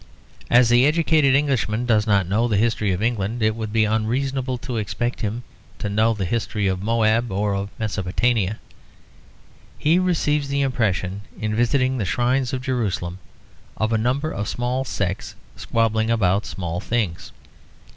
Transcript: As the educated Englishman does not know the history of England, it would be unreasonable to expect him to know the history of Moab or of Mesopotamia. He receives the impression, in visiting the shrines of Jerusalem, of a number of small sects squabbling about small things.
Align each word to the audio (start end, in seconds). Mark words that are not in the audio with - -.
As 0.49 0.69
the 0.69 0.87
educated 0.87 1.35
Englishman 1.35 1.85
does 1.85 2.07
not 2.07 2.25
know 2.27 2.47
the 2.47 2.57
history 2.57 2.91
of 2.91 3.03
England, 3.03 3.43
it 3.43 3.55
would 3.55 3.71
be 3.71 3.85
unreasonable 3.85 4.57
to 4.57 4.77
expect 4.77 5.21
him 5.21 5.43
to 5.77 5.89
know 5.89 6.15
the 6.15 6.25
history 6.25 6.65
of 6.67 6.81
Moab 6.81 7.31
or 7.31 7.53
of 7.53 7.69
Mesopotamia. 7.77 8.57
He 9.77 9.99
receives 9.99 10.47
the 10.47 10.61
impression, 10.61 11.21
in 11.39 11.53
visiting 11.55 11.99
the 11.99 12.05
shrines 12.05 12.51
of 12.51 12.63
Jerusalem, 12.63 13.19
of 13.77 13.93
a 13.93 13.97
number 13.99 14.31
of 14.31 14.47
small 14.49 14.83
sects 14.83 15.35
squabbling 15.55 16.09
about 16.09 16.47
small 16.47 16.79
things. 16.79 17.31